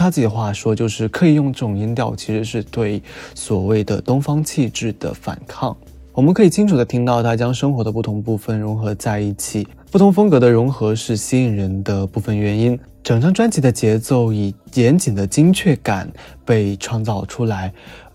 [0.03, 3.01] 他自己的话说，就是刻意用这种音调，其实是对
[3.37, 5.77] 所谓的东方气质的反抗。
[6.13, 12.77] 我们可以清楚地听到他将生活的不同部分融合在一起，不同风格的融合是吸引人的部分原因。
[13.05, 16.13] 整张专辑的节奏以严谨的精确感
[16.45, 17.73] 被创造出来，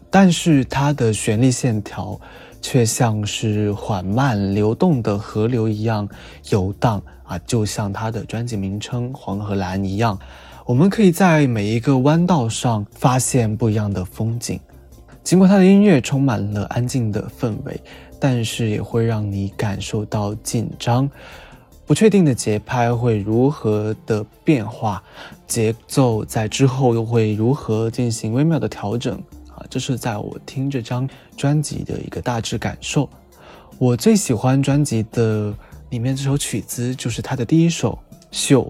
[0.10, 2.20] 但是它的旋律线条
[2.62, 6.08] 却像是缓慢流动的河流一样
[6.50, 10.20] 游荡啊，就像他的专辑名称《黄河蓝》一样。
[10.68, 14.60] 我们可以在每一个弯道上发现不一样的风景。
[15.24, 17.80] 尽管他的音乐充满了安静的氛围，
[18.20, 21.10] 但是也会让你感受到紧张、
[21.86, 25.02] 不确定的节拍会如何的变化，
[25.48, 29.16] 节奏在之后又会如何进行微妙的调整
[29.48, 29.64] 啊！
[29.70, 33.10] 这是在我听这张专辑的一个大致感受。
[33.78, 35.54] 我最喜欢专辑的
[35.92, 37.98] 里面这首曲子，就是它的第一首
[38.32, 38.66] 《秀》。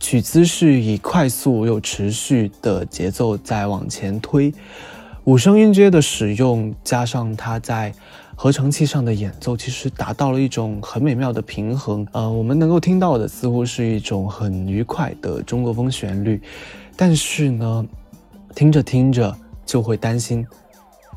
[0.00, 4.52] 曲子是以快速又持续的节奏在往前推，
[5.24, 7.92] 五声音阶的使用加上它在
[8.34, 12.06] 合成器上的演奏，其实达到了一种很美妙的平衡。
[12.12, 16.40] 呃，我们能够听到的似乎是一种很愉快的中国风旋律，
[16.96, 17.84] 但是呢，
[18.54, 19.36] 听着听着
[19.66, 20.46] 就会担心，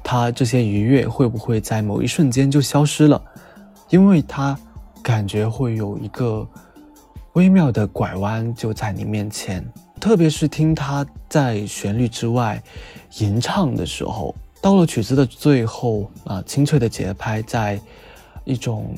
[0.03, 3.21] 它这些愉悦会不会在某一瞬间就消失了，
[3.89, 4.57] 因为它
[5.03, 6.45] 感觉会有一个。
[7.33, 9.65] 微妙的拐弯就在你面前，
[10.01, 12.61] 特别是听他在旋律之外
[13.19, 17.79] 吟唱的时候，到了曲子的最后啊，清脆的节拍在
[18.43, 18.93] 一种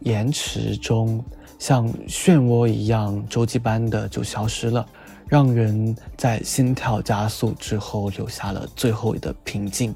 [0.00, 1.24] 延迟中，
[1.58, 4.86] 像漩涡一样周期般的就消失了，
[5.26, 9.92] 让人在心跳加速之后留下了最后的平静。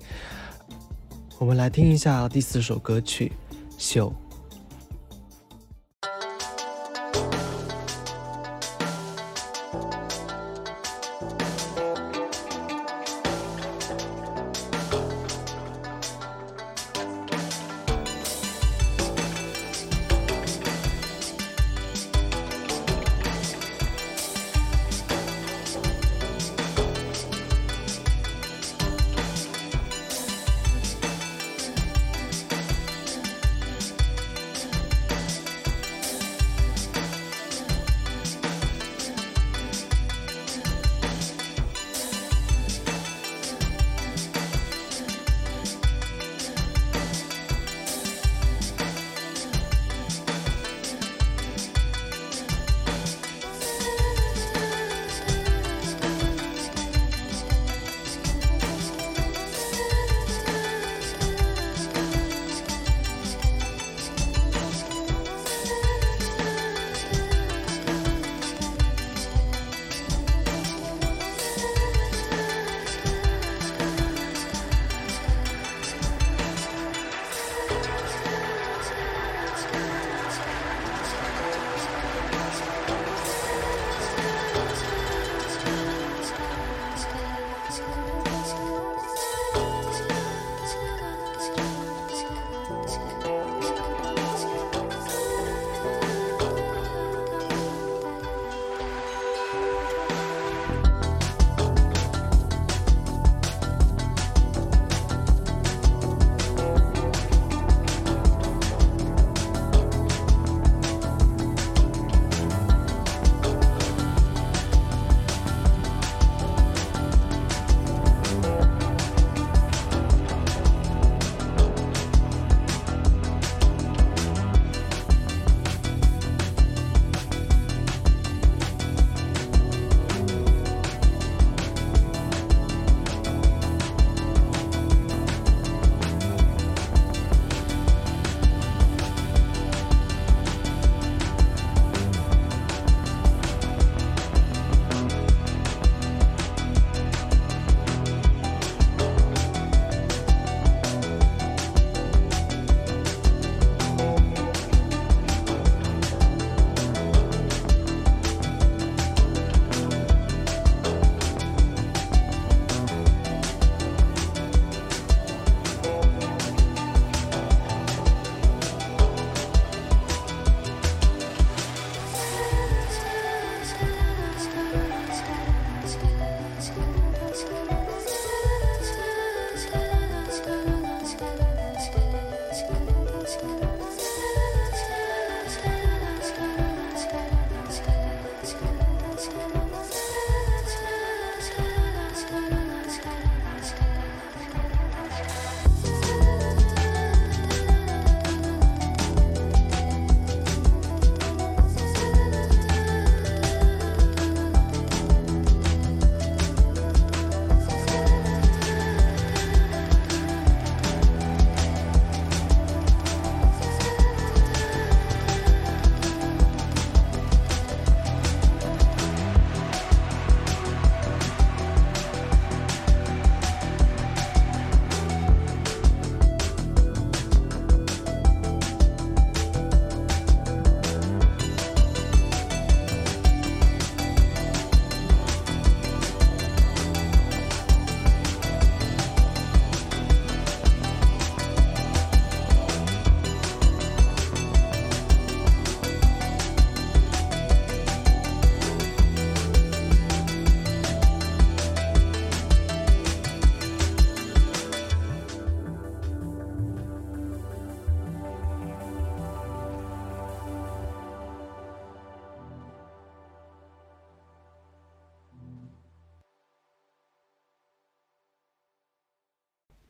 [1.38, 3.30] 我们来听一下第四首歌曲
[3.78, 4.10] 《秀》。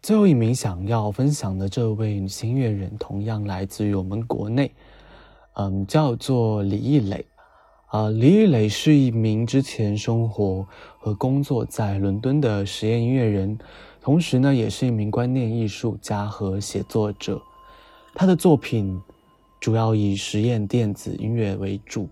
[0.06, 4.70] 最后一名想要分享的这位女性音乐人，同样来自于我们国内，
[5.54, 7.26] 嗯，叫做李艺磊。
[7.86, 10.64] 啊，李艺磊是一名之前生活
[11.00, 13.58] 和工作在伦敦的实验音乐人，
[14.00, 17.42] 同时呢，也是一名观念艺术家和写作者。
[18.14, 19.02] 他的作品
[19.58, 22.08] 主要以实验电子音乐为主。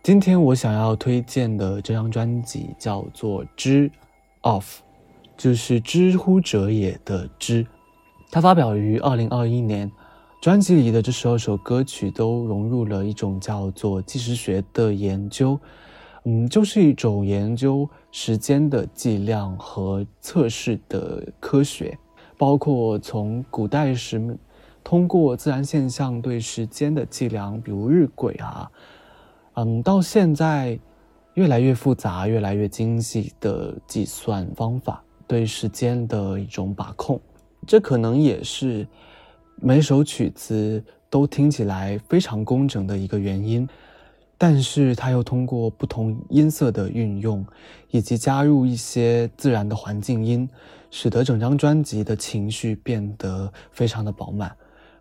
[0.00, 3.90] 今天我想要推荐的这张专辑叫做《知
[4.42, 4.62] Off》，
[5.36, 7.66] 就是知乎者也的知。
[8.30, 9.90] 它发表于二零二一年。
[10.40, 15.58] 专辑里的这十二首歌曲都融入了一种叫做计时学的研究，
[16.24, 21.96] 嗯，就是一种研究时间的计量和测试的科学，
[22.36, 24.36] 包括从古代时
[24.82, 28.70] 通过自然现象对时间的计量，比如日晷啊，
[29.54, 30.78] 嗯，到现在
[31.34, 37.20] 越来越复杂、越来越精细的计算方法对时间的一种把控，
[37.66, 38.86] 这可能也是。
[39.62, 43.66] 每首曲子都听起来非常工整的一个原因，
[44.36, 47.46] 但是它又通过不同音色的运用，
[47.92, 50.46] 以及加入一些自然的环境音，
[50.90, 54.54] 使得整张专辑的情绪变得非常的饱满。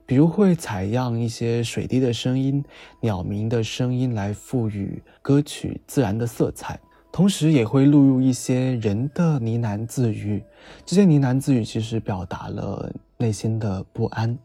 [0.05, 2.63] 比如会采样一些水滴的声音、
[3.01, 6.79] 鸟鸣的声音来赋予歌曲自然的色彩，
[7.13, 10.43] 同时也会录入一些人的呢喃自语。
[10.85, 12.91] 这些呢喃自语其实表达了。
[13.15, 14.37] 内心的不安。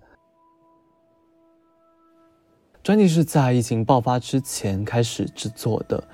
[2.80, 6.04] 专辑是在疫情爆发之前开始制作的，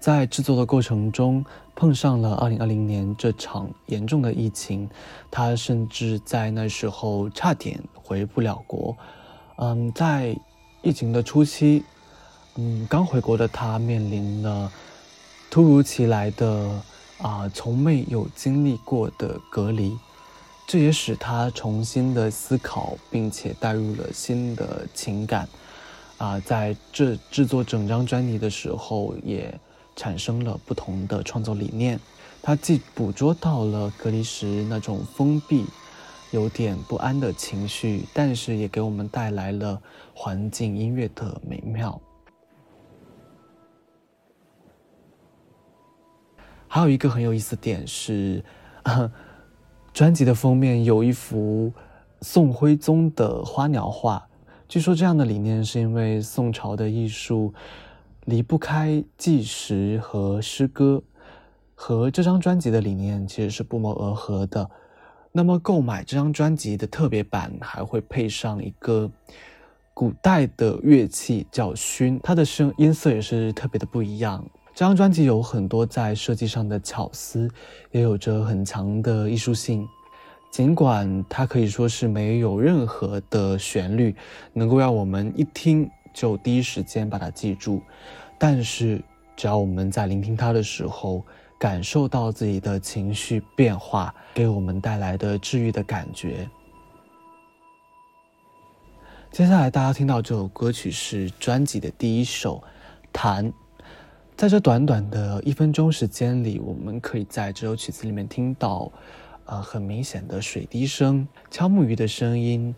[0.00, 1.44] 在制作的过程中
[1.76, 4.88] 碰上了二零二零年这场严重的疫情，
[5.30, 8.96] 他甚至在那时候差点回不了国。
[9.58, 10.36] 嗯，在
[10.82, 11.84] 疫情的初期，
[12.56, 14.72] 嗯，刚回国的他面临了
[15.50, 16.82] 突如其来的
[17.18, 19.98] 啊，从没有经历过的隔离。
[20.66, 25.48] 这也使他重新的思考，并且带入了新的情感，
[26.18, 29.58] 啊，在这制作整张专辑的时候，也
[29.96, 31.98] 产生了不同的创作理念。
[32.42, 35.64] 他既捕捉到了隔离时那种封闭、
[36.30, 39.80] 有点不安的情绪，但是也给我们带来了
[40.12, 41.98] 环境音乐的美妙。
[46.68, 48.44] 还有一个很有意思点是。
[49.92, 51.72] 专辑的封面有一幅
[52.22, 54.28] 宋徽宗的花鸟画，
[54.68, 57.52] 据说这样的理念是因为宋朝的艺术
[58.26, 61.02] 离不开纪实和诗歌，
[61.74, 64.70] 和这张专辑的理念其实是不谋而合的。
[65.32, 69.10] 那么购买这张专辑的特别版还会配上一个
[69.92, 74.48] 古代的乐器叫埙，它的声音色也是特别的不一样。
[74.78, 77.50] 这张专辑有很多在设计上的巧思，
[77.90, 79.84] 也有着很强的艺术性。
[80.52, 84.14] 尽管它可以说是没有任何的旋律
[84.52, 87.82] 能够让我们一听就第一时间把它记住，
[88.38, 89.02] 但是
[89.36, 91.24] 只要我们在聆听它的时候，
[91.58, 96.48] 感受到自己的情绪变化，给我们带来的治愈的感觉。
[99.32, 102.58] 接下来大家听到这首歌曲是专辑的第一首，
[103.12, 103.44] 《弹》。
[104.38, 108.88] 在这短短的一分钟时间里，我们可以在这首曲子里面听到，
[109.46, 112.72] 呃，很明显的水滴声、敲木鱼的声音，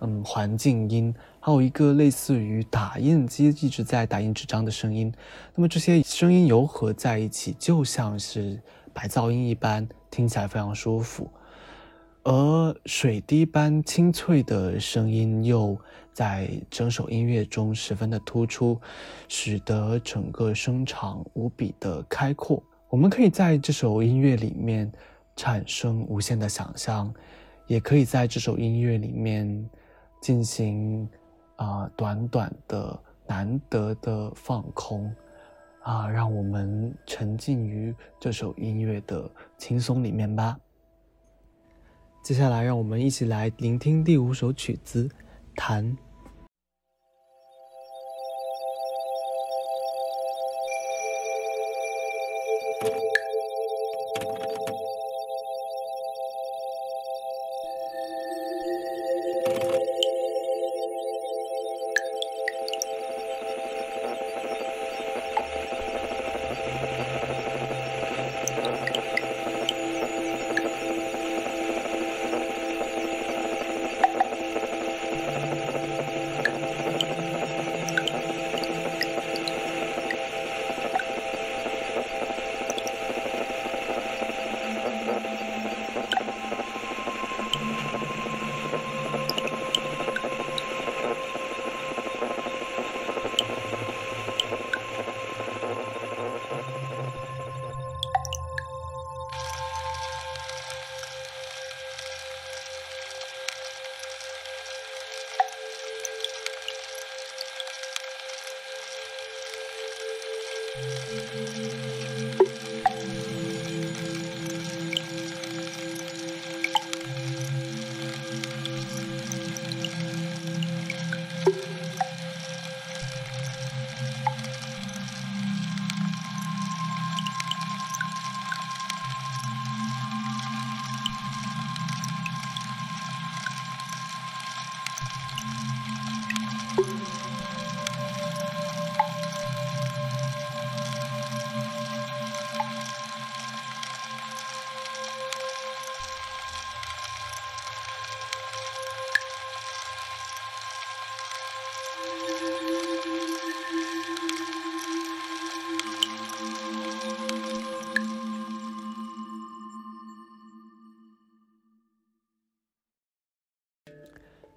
[0.00, 5.12] 嗯，环境音，还有一个类似于打印机一直在打印纸张的声音。
[5.54, 8.58] 那么这些声音糅合在一起，就像是
[8.94, 11.28] 白噪音一般，听起来非常舒服。
[12.22, 15.76] 而水滴般清脆的声音又
[16.14, 18.80] 在整首音乐中十分的突出，
[19.28, 22.62] 使得整个声场无比的开阔。
[22.88, 24.90] 我们可以在这首音乐里面
[25.34, 27.12] 产生无限的想象，
[27.66, 29.68] 也可以在这首音乐里面
[30.22, 31.08] 进行
[31.56, 32.96] 啊短短的
[33.26, 35.12] 难得的放空
[35.82, 40.56] 啊，让我们沉浸于这首音乐的轻松里面吧。
[42.22, 45.08] 接下来，让我们一起来聆听第五首曲子
[45.56, 45.84] 《弹》。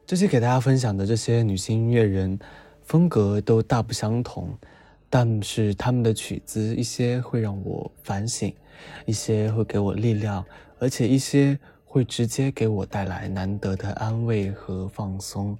[0.08, 2.40] 这期给大家分享的这些女性音乐人，
[2.86, 4.58] 风格都大不相同，
[5.10, 8.54] 但是他们的曲子一些会让我反省，
[9.06, 10.46] 一些会给我力量，
[10.80, 15.58] 而且一些会直接给我带来难得的安慰和放松。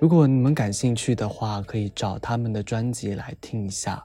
[0.00, 4.02] 如果你们感兴趣的话，可以找他们的专辑来听一下。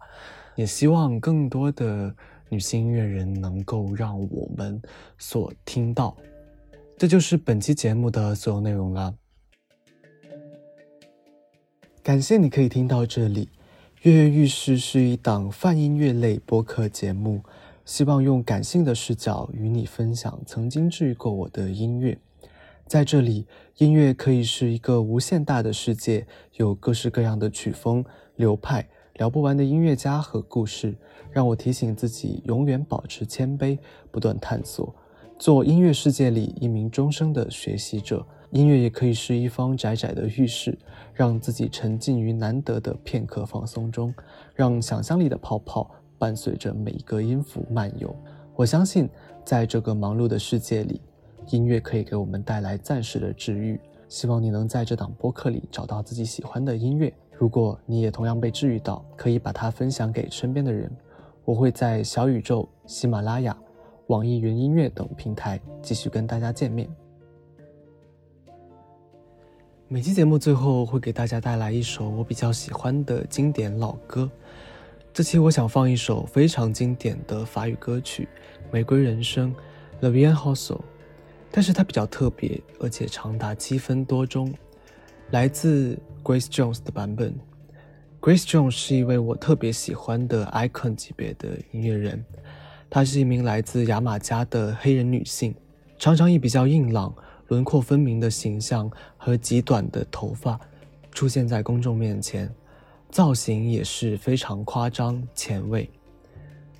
[0.54, 2.14] 也希望更多的
[2.48, 4.80] 女性音乐人能够让我们
[5.18, 6.16] 所听到。
[6.96, 9.12] 这就是本期节目的所有内容了。
[12.04, 13.48] 感谢你可以听到这里。
[14.02, 17.42] 跃跃欲试是一档泛音乐类播客节目，
[17.86, 22.18] 希望用感性的视角与你分享曾经治愈过我的音乐。
[22.86, 23.48] 在这里，
[23.78, 26.28] 音乐可以是一个无限大的世界，
[26.58, 28.04] 有各式各样的曲风、
[28.36, 30.94] 流派，聊不完的音乐家和故事，
[31.32, 33.80] 让我提醒自己永远保持谦卑，
[34.12, 34.94] 不断探索，
[35.40, 38.28] 做音乐世界里一名终生的学习者。
[38.54, 40.78] 音乐也可以是一方窄窄的浴室，
[41.12, 44.14] 让自己沉浸于难得的片刻放松中，
[44.54, 45.90] 让想象力的泡泡
[46.20, 48.16] 伴随着每一个音符漫游。
[48.56, 49.10] 我相信，
[49.44, 51.02] 在这个忙碌的世界里，
[51.50, 53.80] 音乐可以给我们带来暂时的治愈。
[54.08, 57.12] 希望你能在这档播客里找到自己喜欢的音乐。
[57.32, 60.96] 如果你也同样被治愈到，可以把它分享给身边的人。
[61.44, 63.58] 我会在小宇宙、喜马拉雅、
[64.08, 66.88] 网易云音乐等平台继续跟大家见面。
[69.94, 74.28] 每期节目最后会给大家带来一首我比较喜欢的经典老歌。
[75.14, 78.28] 这期我想放一首非常经典的法语歌曲
[78.74, 79.54] 《玫瑰人生》
[80.04, 80.84] （Le v i e n h o s o
[81.52, 84.52] 但是它比较特别，而且长达七分多钟，
[85.30, 87.32] 来自 Grace Jones 的版本。
[88.20, 92.26] Grace Jones 是一位我特别喜欢的 icon 级别的音乐人，
[92.90, 95.54] 她是一名来自牙买加的黑人女性，
[96.00, 97.14] 常常以比较硬朗。
[97.48, 100.60] 轮廓分明的形象和极短的头发
[101.12, 102.54] 出现在公众面前，
[103.10, 105.90] 造型也是非常夸张前卫。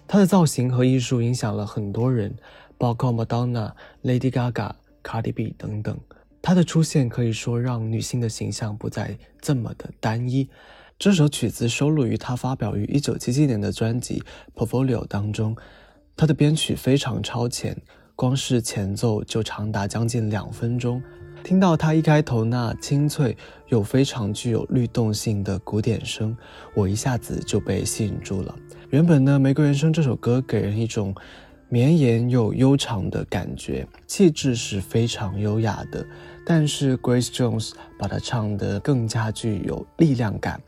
[0.08, 2.36] 她的造型和艺术影响了很多人，
[2.78, 3.72] 包括 Madonna、
[4.04, 4.72] Lady Gaga、
[5.04, 5.98] Cardi B 等等。
[6.42, 10.50] 她的出现可以说让女性的形象不再这么的单一。
[11.00, 14.24] 这首曲子收录于她发表于1977年的专辑
[14.60, 15.56] 《Portfolio》当中，
[16.16, 17.76] 她的编曲非常超前。
[18.16, 21.02] 光是前奏就长达将近两分钟，
[21.44, 23.36] 听到他一开头那清脆
[23.70, 26.36] 又非常具有律动性的鼓点声，
[26.76, 28.56] 我一下子就被吸引住了。
[28.92, 31.14] 原本呢，《玫瑰人生》这首歌给人一种
[31.70, 36.06] 绵延又悠长的感觉，气质是非常优雅的，
[36.46, 40.62] 但是 Grace Jones 把它唱得更加具有力量感，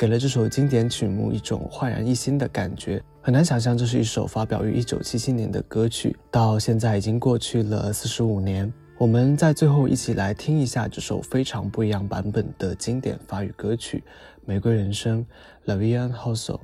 [0.00, 3.02] 给了这首经典曲目一种焕然一新的感觉。
[3.20, 8.72] 很难想象，这是一首发表于一九七七年的歌曲，到现在已经过去了四十五年。
[8.96, 13.98] 我们在最后一起来听一下这首非常不一样版本的经典法语歌曲
[14.46, 15.22] 《玫瑰人生》
[15.66, 16.58] （La Vie en Rose）。